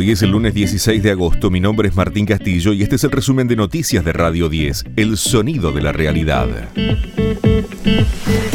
Hoy 0.00 0.12
es 0.12 0.22
el 0.22 0.30
lunes 0.30 0.54
16 0.54 1.02
de 1.02 1.10
agosto, 1.10 1.50
mi 1.50 1.60
nombre 1.60 1.86
es 1.86 1.94
Martín 1.94 2.24
Castillo 2.24 2.72
y 2.72 2.82
este 2.82 2.96
es 2.96 3.04
el 3.04 3.10
resumen 3.10 3.48
de 3.48 3.54
noticias 3.54 4.02
de 4.02 4.14
Radio 4.14 4.48
10, 4.48 4.86
El 4.96 5.18
Sonido 5.18 5.72
de 5.72 5.82
la 5.82 5.92
Realidad. 5.92 6.48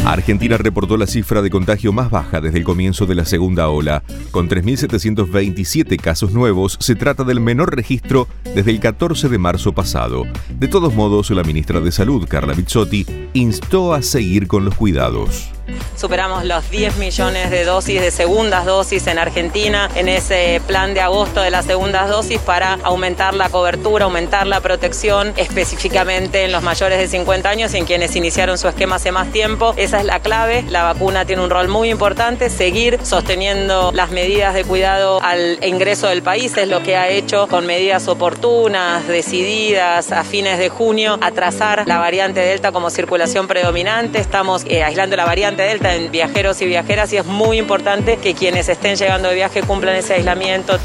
Argentina 0.04 0.56
reportó 0.56 0.96
la 0.96 1.06
cifra 1.06 1.42
de 1.42 1.50
contagio 1.50 1.92
más 1.92 2.10
baja 2.10 2.40
desde 2.40 2.58
el 2.58 2.64
comienzo 2.64 3.06
de 3.06 3.14
la 3.14 3.24
segunda 3.24 3.68
ola. 3.68 4.02
Con 4.32 4.48
3.727 4.48 6.00
casos 6.00 6.32
nuevos, 6.32 6.78
se 6.80 6.96
trata 6.96 7.22
del 7.22 7.38
menor 7.38 7.76
registro 7.76 8.26
desde 8.52 8.72
el 8.72 8.80
14 8.80 9.28
de 9.28 9.38
marzo 9.38 9.72
pasado. 9.72 10.24
De 10.58 10.66
todos 10.66 10.96
modos, 10.96 11.30
la 11.30 11.44
ministra 11.44 11.78
de 11.80 11.92
Salud, 11.92 12.26
Carla 12.28 12.54
Bizzotti, 12.54 13.06
instó 13.34 13.94
a 13.94 14.02
seguir 14.02 14.48
con 14.48 14.64
los 14.64 14.74
cuidados. 14.74 15.52
Superamos 15.96 16.44
los 16.44 16.68
10 16.70 16.96
millones 16.96 17.50
de 17.50 17.64
dosis 17.64 18.02
de 18.02 18.10
segundas 18.10 18.66
dosis 18.66 19.06
en 19.06 19.18
Argentina 19.18 19.88
en 19.94 20.08
ese 20.08 20.60
plan 20.66 20.92
de 20.92 21.00
agosto 21.00 21.40
de 21.40 21.50
las 21.50 21.64
segundas 21.64 22.10
dosis 22.10 22.38
para 22.38 22.74
aumentar 22.82 23.32
la 23.32 23.48
cobertura, 23.48 24.04
aumentar 24.04 24.46
la 24.46 24.60
protección 24.60 25.32
específicamente 25.36 26.44
en 26.44 26.52
los 26.52 26.62
mayores 26.62 26.98
de 26.98 27.08
50 27.08 27.48
años 27.48 27.72
y 27.72 27.78
en 27.78 27.86
quienes 27.86 28.14
iniciaron 28.14 28.58
su 28.58 28.68
esquema 28.68 28.96
hace 28.96 29.10
más 29.10 29.32
tiempo. 29.32 29.72
Esa 29.78 29.98
es 30.00 30.04
la 30.04 30.20
clave. 30.20 30.64
La 30.68 30.82
vacuna 30.82 31.24
tiene 31.24 31.42
un 31.42 31.48
rol 31.48 31.68
muy 31.68 31.88
importante. 31.88 32.50
Seguir 32.50 32.98
sosteniendo 33.02 33.90
las 33.94 34.10
medidas 34.10 34.52
de 34.52 34.64
cuidado 34.64 35.20
al 35.22 35.58
ingreso 35.64 36.08
del 36.08 36.22
país 36.22 36.54
es 36.58 36.68
lo 36.68 36.82
que 36.82 36.96
ha 36.96 37.08
hecho 37.08 37.46
con 37.46 37.64
medidas 37.64 38.06
oportunas, 38.06 39.08
decididas 39.08 40.12
a 40.12 40.24
fines 40.24 40.58
de 40.58 40.68
junio, 40.68 41.18
atrasar 41.22 41.84
la 41.86 41.96
variante 41.96 42.40
Delta 42.40 42.70
como 42.70 42.90
circulación 42.90 43.46
predominante. 43.48 44.18
Estamos 44.18 44.64
eh, 44.66 44.82
aislando 44.84 45.16
la 45.16 45.24
variante 45.24 45.62
Delta 45.62 45.85
en 45.94 46.10
viajeros 46.10 46.60
y 46.62 46.66
viajeras 46.66 47.12
y 47.12 47.16
es 47.16 47.26
muy 47.26 47.58
importante 47.58 48.16
que 48.16 48.34
quienes 48.34 48.68
estén 48.68 48.96
llegando 48.96 49.28
de 49.28 49.34
viaje 49.34 49.62
cumplan 49.62 49.96
ese 49.96 50.14
aislamiento. 50.14 50.78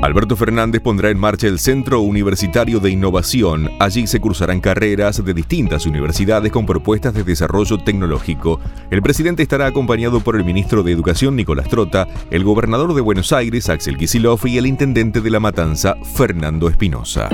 Alberto 0.00 0.36
Fernández 0.36 0.80
pondrá 0.80 1.10
en 1.10 1.18
marcha 1.18 1.48
el 1.48 1.58
Centro 1.58 2.00
Universitario 2.00 2.78
de 2.78 2.90
Innovación. 2.90 3.68
Allí 3.80 4.06
se 4.06 4.20
cruzarán 4.20 4.60
carreras 4.60 5.22
de 5.24 5.34
distintas 5.34 5.86
universidades 5.86 6.52
con 6.52 6.66
propuestas 6.66 7.14
de 7.14 7.24
desarrollo 7.24 7.78
tecnológico. 7.78 8.60
El 8.90 9.02
presidente 9.02 9.42
estará 9.42 9.66
acompañado 9.66 10.20
por 10.20 10.36
el 10.36 10.44
ministro 10.44 10.84
de 10.84 10.92
Educación 10.92 11.34
Nicolás 11.34 11.68
Trota, 11.68 12.06
el 12.30 12.44
gobernador 12.44 12.94
de 12.94 13.00
Buenos 13.00 13.32
Aires 13.32 13.68
Axel 13.68 13.98
Kicillof 13.98 14.46
y 14.46 14.56
el 14.56 14.66
intendente 14.66 15.20
de 15.20 15.30
La 15.30 15.40
Matanza 15.40 15.96
Fernando 16.14 16.68
Espinosa. 16.68 17.28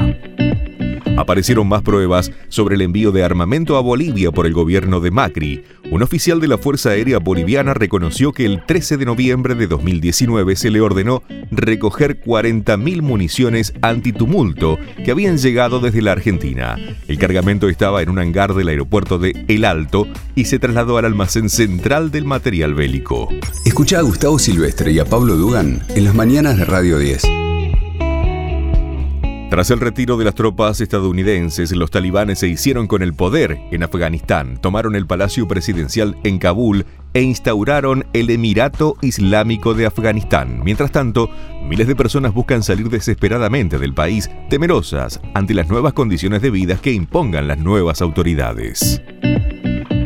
Aparecieron 1.17 1.69
más 1.69 1.83
pruebas 1.83 2.33
sobre 2.49 2.75
el 2.75 2.83
envío 2.83 3.13
de 3.13 3.23
armamento 3.23 3.77
a 3.77 3.81
Bolivia 3.81 4.33
por 4.33 4.47
el 4.47 4.53
gobierno 4.53 5.01
de 5.01 5.13
Macri. 5.13 5.65
Un 5.91 6.03
oficial 6.03 6.41
de 6.41 6.49
la 6.49 6.59
Fuerza 6.59 6.91
Aérea 6.91 7.19
Boliviana 7.19 7.73
reconoció 7.73 8.33
que 8.33 8.45
el 8.47 8.65
13 8.67 8.97
de 8.97 9.05
noviembre 9.05 9.55
de 9.55 9.69
2019 9.69 10.57
se 10.57 10.71
le 10.71 10.81
ordenó 10.81 11.23
recoger 11.53 12.21
40.000 12.21 13.03
municiones 13.03 13.75
antitumulto 13.81 14.79
que 15.05 15.13
habían 15.13 15.39
llegado 15.39 15.79
desde 15.79 16.03
la 16.03 16.13
Argentina. 16.13 16.77
El 17.07 17.19
cargamento 17.19 17.69
estaba 17.69 18.03
en 18.03 18.11
un 18.11 18.19
hangar 18.19 18.55
del 18.55 18.69
aeropuerto 18.69 19.19
de 19.19 19.45
El 19.47 19.65
Alto 19.65 20.09
y 20.35 20.47
se 20.47 20.59
trasladó 20.59 20.99
al 20.99 21.05
almacén 21.05 21.49
central 21.49 22.11
del 22.11 22.25
material 22.25 22.75
bélico. 22.75 23.29
Escucha 23.65 23.99
a 23.99 24.03
Gustavo 24.03 24.39
Silvestre 24.39 24.91
y 24.91 24.99
a 24.99 25.05
Pablo 25.05 25.37
Dugan 25.37 25.83
en 25.95 26.05
las 26.05 26.15
mañanas 26.15 26.57
de 26.57 26.65
Radio 26.65 26.99
10. 26.99 27.44
Tras 29.55 29.71
el 29.71 29.79
retiro 29.79 30.17
de 30.17 30.25
las 30.25 30.35
tropas 30.35 30.81
estadounidenses, 30.81 31.71
los 31.71 31.89
talibanes 31.93 32.41
se 32.41 32.49
hicieron 32.49 32.89
con 32.89 33.05
el 33.05 33.15
poder 33.15 33.57
en 33.71 33.85
Afganistán, 33.85 34.59
tomaron 34.61 34.97
el 34.97 35.07
palacio 35.07 35.47
presidencial 35.47 36.17
en 36.25 36.41
Kabul 36.41 36.85
e 37.13 37.23
instauraron 37.23 38.05
el 38.15 38.31
Emirato 38.31 38.97
Islámico 39.01 39.75
de 39.75 39.87
Afganistán. 39.87 40.61
Mientras 40.65 40.91
tanto, 40.91 41.31
miles 41.69 41.87
de 41.87 41.95
personas 41.95 42.35
buscan 42.35 42.65
salir 42.65 42.89
desesperadamente 42.89 43.79
del 43.79 43.95
país, 43.95 44.29
temerosas 44.51 45.21
ante 45.35 45.55
las 45.55 45.69
nuevas 45.69 45.93
condiciones 45.93 46.43
de 46.43 46.51
vida 46.51 46.77
que 46.83 46.91
impongan 46.91 47.47
las 47.47 47.59
nuevas 47.59 48.03
autoridades. 48.03 49.01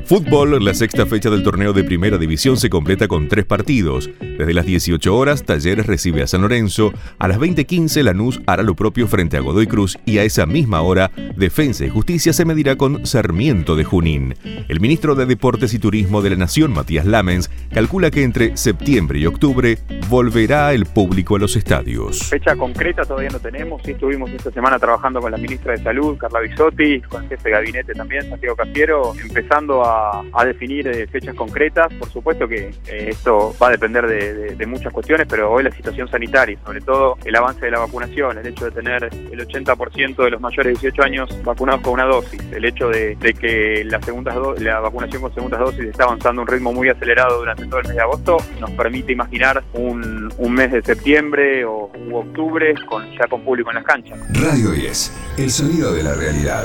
Fútbol, 0.05 0.63
la 0.63 0.75
sexta 0.75 1.07
fecha 1.07 1.31
del 1.31 1.43
torneo 1.43 1.73
de 1.73 1.85
primera 1.85 2.19
división 2.19 2.59
se 2.59 2.69
completa 2.69 3.09
con 3.09 3.29
tres 3.29 3.47
partidos. 3.47 4.11
Desde 4.39 4.55
las 4.55 4.67
18 4.67 5.17
horas, 5.17 5.43
Talleres 5.43 5.87
recibe 5.87 6.23
a 6.23 6.29
San 6.29 6.43
Lorenzo, 6.43 6.93
a 7.19 7.27
las 7.27 7.41
20.15 7.41 8.05
Lanús 8.05 8.41
hará 8.47 8.63
lo 8.63 8.77
propio 8.77 9.09
frente 9.09 9.37
a 9.37 9.41
Godoy 9.41 9.67
Cruz 9.67 9.99
y 10.07 10.19
a 10.19 10.23
esa 10.23 10.47
misma 10.47 10.81
hora, 10.81 11.11
Defensa 11.37 11.85
y 11.85 11.89
Justicia 11.89 12.33
se 12.33 12.45
medirá 12.45 12.77
con 12.77 13.05
Sarmiento 13.05 13.75
de 13.75 13.83
Junín. 13.83 14.37
El 14.69 14.79
ministro 14.79 15.17
de 15.17 15.27
Deportes 15.27 15.75
y 15.75 15.81
Turismo 15.81 16.23
de 16.23 16.31
la 16.31 16.37
Nación, 16.37 16.73
Matías 16.73 17.05
Lamens, 17.05 17.51
calcula 17.75 18.13
que 18.13 18.23
entre 18.23 18.57
septiembre 18.57 19.19
y 19.19 19.27
octubre 19.27 19.79
volverá 20.09 20.73
el 20.73 20.87
público 20.87 21.35
a 21.35 21.41
los 21.41 21.57
estadios. 21.57 22.23
Fecha 22.23 22.55
concreta 22.55 23.03
todavía 23.03 23.31
no 23.31 23.41
tenemos, 23.41 23.83
sí 23.85 23.91
estuvimos 23.91 24.31
esta 24.31 24.53
semana 24.53 24.79
trabajando 24.79 25.21
con 25.21 25.33
la 25.33 25.39
ministra 25.39 25.73
de 25.73 25.83
Salud, 25.83 26.17
Carla 26.17 26.39
Bisotti, 26.39 27.01
con 27.01 27.25
el 27.25 27.29
jefe 27.29 27.49
de 27.49 27.51
gabinete 27.51 27.93
también, 27.93 28.31
Santiago 28.31 28.55
Cafiero, 28.55 29.15
empezando 29.21 29.83
a 29.85 30.45
definir 30.45 30.87
eh, 30.87 31.09
fechas 31.09 31.35
concretas. 31.35 31.93
Por 31.95 32.09
supuesto 32.11 32.47
que 32.47 32.71
eh, 32.87 33.09
esto 33.09 33.53
va 33.61 33.69
a 33.69 33.71
depender 33.71 34.07
de, 34.07 34.28
muchas 34.67 34.93
cuestiones, 34.93 35.27
pero 35.29 35.51
hoy 35.51 35.65
la 35.65 35.71
situación 35.71 36.09
sanitaria, 36.09 36.59
sobre 36.65 36.81
todo 36.81 37.17
el 37.25 37.35
avance 37.35 37.65
de 37.65 37.71
la 37.71 37.81
vacunación, 37.81 38.39
el 38.39 38.47
hecho 38.47 38.67
de 38.67 38.71
tener 38.71 39.05
el 39.05 39.49
80% 39.49 40.25
de 40.25 40.31
los 40.31 40.41
mayores 40.41 40.81
de 40.81 40.89
18 40.89 41.03
años 41.03 41.45
vacunados 41.45 41.81
con 41.83 41.95
una 41.95 42.05
dosis, 42.05 42.41
el 42.53 42.65
hecho 42.65 42.89
de, 42.89 43.17
que 43.39 43.85
la, 43.85 44.01
segunda 44.03 44.35
la 44.59 44.81
vacunación 44.81 45.23
con 45.23 45.35
segundas 45.35 45.61
dosis 45.61 45.85
está 45.85 46.05
avanzando 46.05 46.43
a 46.43 46.45
un 46.45 46.49
ritmo 46.49 46.73
muy 46.73 46.89
acelerado 46.89 47.39
durante 47.39 47.67
todo 47.67 47.81
el 47.81 47.87
mes 47.87 47.97
de 47.97 48.03
agosto, 48.03 48.37
nos 48.61 48.71
permite 48.73 49.13
imaginar 49.13 49.63
un, 49.73 50.29
mes 50.49 50.73
de 50.73 50.83
septiembre 50.83 51.65
o 51.65 51.91
octubre 52.13 52.75
con, 52.87 53.05
ya 53.13 53.27
con 53.29 53.43
público 53.43 53.71
en 53.71 53.77
las 53.77 53.85
canchas. 53.85 54.19
Radio 54.31 54.71
10, 54.71 55.37
el 55.39 55.51
sonido 55.51 55.93
de 55.93 56.03
la 56.03 56.15
realidad. 56.15 56.65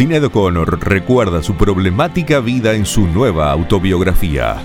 Sinead 0.00 0.24
O'Connor 0.24 0.80
recuerda 0.80 1.42
su 1.42 1.56
problemática 1.56 2.40
vida 2.40 2.72
en 2.72 2.86
su 2.86 3.06
nueva 3.06 3.52
autobiografía. 3.52 4.56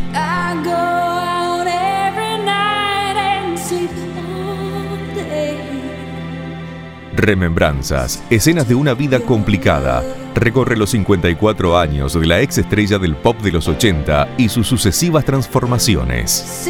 Remembranzas, 7.18 8.24
escenas 8.30 8.70
de 8.70 8.76
una 8.76 8.94
vida 8.94 9.20
complicada. 9.20 10.06
Recorre 10.36 10.78
los 10.78 10.92
54 10.92 11.78
años 11.78 12.14
de 12.14 12.26
la 12.26 12.40
ex 12.40 12.60
estrella 12.60 12.98
del 12.98 13.18
pop 13.18 13.38
de 13.42 13.52
los 13.52 13.68
80 13.68 14.36
y 14.38 14.48
sus 14.48 14.68
sucesivas 14.68 15.26
transformaciones. 15.26 16.66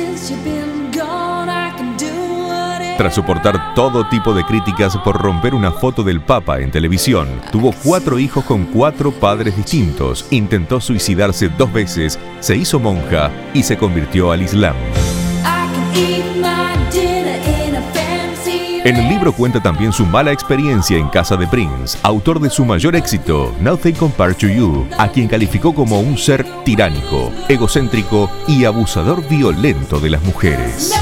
Tras 2.98 3.16
soportar 3.16 3.74
todo 3.76 4.08
tipo 4.08 4.34
de 4.34 4.46
críticas 4.46 4.96
por 4.98 5.22
romper 5.22 5.54
una 5.54 5.70
foto 5.74 6.02
del 6.02 6.22
Papa 6.22 6.60
en 6.62 6.72
televisión, 6.72 7.28
tuvo 7.52 7.74
cuatro 7.84 8.20
hijos 8.20 8.46
con 8.46 8.64
cuatro 8.66 9.12
padres 9.12 9.58
distintos, 9.58 10.26
intentó 10.30 10.80
suicidarse 10.80 11.50
dos 11.50 11.74
veces, 11.74 12.18
se 12.40 12.56
hizo 12.56 12.80
monja 12.80 13.30
y 13.54 13.64
se 13.64 13.78
convirtió 13.78 14.32
al 14.32 14.44
Islam. 14.44 14.76
En 18.86 18.96
el 18.96 19.10
libro 19.10 19.34
cuenta 19.34 19.62
también 19.62 19.92
su 19.92 20.06
mala 20.06 20.32
experiencia 20.32 20.98
en 20.98 21.10
casa 21.10 21.36
de 21.36 21.48
Prince, 21.48 21.98
autor 22.04 22.40
de 22.40 22.50
su 22.50 22.64
mayor 22.64 22.96
éxito, 22.96 23.54
Nothing 23.60 23.96
Compared 23.96 24.38
to 24.38 24.48
You, 24.48 24.88
a 24.98 25.10
quien 25.10 25.28
calificó 25.28 25.74
como 25.76 26.00
un 26.00 26.18
ser 26.18 26.46
tiránico, 26.64 27.32
egocéntrico 27.50 28.30
y 28.48 28.64
abusador 28.64 29.28
violento 29.28 30.00
de 30.00 30.12
las 30.12 30.24
mujeres. 30.24 30.94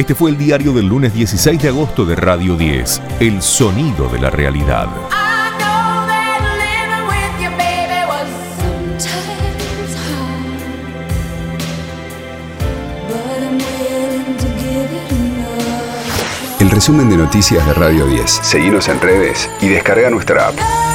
Este 0.00 0.14
fue 0.14 0.30
el 0.30 0.38
diario 0.38 0.72
del 0.72 0.86
lunes 0.86 1.12
16 1.12 1.60
de 1.60 1.68
agosto 1.68 2.06
de 2.06 2.16
Radio 2.16 2.56
10, 2.56 3.02
El 3.20 3.42
sonido 3.42 4.08
de 4.08 4.18
la 4.18 4.30
realidad. 4.30 4.88
El 16.58 16.70
resumen 16.70 17.10
de 17.10 17.18
noticias 17.18 17.66
de 17.66 17.74
Radio 17.74 18.06
10. 18.06 18.30
Seguimos 18.30 18.88
en 18.88 19.02
redes 19.02 19.50
y 19.60 19.68
descarga 19.68 20.08
nuestra 20.08 20.48
app. 20.48 20.89